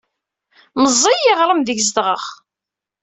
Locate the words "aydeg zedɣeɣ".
1.59-2.23